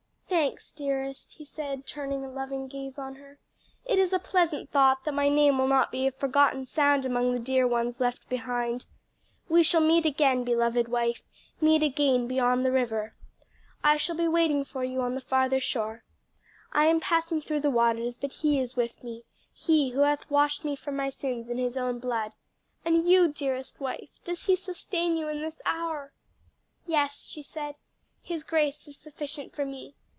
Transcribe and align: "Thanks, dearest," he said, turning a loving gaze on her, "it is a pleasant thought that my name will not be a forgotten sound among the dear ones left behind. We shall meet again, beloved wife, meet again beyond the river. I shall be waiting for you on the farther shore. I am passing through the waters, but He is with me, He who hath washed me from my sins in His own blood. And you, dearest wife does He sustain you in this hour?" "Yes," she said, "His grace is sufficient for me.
"Thanks, 0.31 0.71
dearest," 0.71 1.33
he 1.33 1.45
said, 1.45 1.85
turning 1.85 2.25
a 2.25 2.29
loving 2.29 2.67
gaze 2.67 2.97
on 2.97 3.15
her, 3.15 3.37
"it 3.85 3.99
is 3.99 4.11
a 4.13 4.17
pleasant 4.17 4.71
thought 4.71 5.03
that 5.03 5.13
my 5.13 5.29
name 5.29 5.57
will 5.57 5.67
not 5.67 5.91
be 5.91 6.07
a 6.07 6.11
forgotten 6.11 6.65
sound 6.65 7.05
among 7.05 7.31
the 7.33 7.39
dear 7.39 7.67
ones 7.67 7.99
left 7.99 8.27
behind. 8.27 8.85
We 9.49 9.61
shall 9.61 9.81
meet 9.81 10.05
again, 10.05 10.43
beloved 10.43 10.87
wife, 10.87 11.21
meet 11.59 11.83
again 11.83 12.27
beyond 12.27 12.65
the 12.65 12.71
river. 12.71 13.13
I 13.83 13.97
shall 13.97 14.15
be 14.15 14.27
waiting 14.27 14.63
for 14.63 14.83
you 14.83 15.01
on 15.01 15.13
the 15.15 15.21
farther 15.21 15.59
shore. 15.59 16.03
I 16.71 16.85
am 16.85 16.99
passing 16.99 17.39
through 17.41 17.59
the 17.61 17.69
waters, 17.69 18.17
but 18.17 18.31
He 18.31 18.59
is 18.59 18.75
with 18.75 19.03
me, 19.03 19.25
He 19.53 19.89
who 19.91 20.01
hath 20.01 20.29
washed 20.29 20.65
me 20.65 20.75
from 20.75 20.95
my 20.95 21.09
sins 21.09 21.49
in 21.49 21.59
His 21.59 21.77
own 21.77 21.99
blood. 21.99 22.31
And 22.83 23.07
you, 23.07 23.27
dearest 23.27 23.79
wife 23.79 24.09
does 24.23 24.45
He 24.47 24.55
sustain 24.55 25.17
you 25.17 25.27
in 25.27 25.41
this 25.41 25.61
hour?" 25.65 26.13
"Yes," 26.87 27.25
she 27.29 27.43
said, 27.43 27.75
"His 28.23 28.43
grace 28.43 28.87
is 28.87 28.97
sufficient 28.97 29.53
for 29.53 29.65
me. 29.65 29.95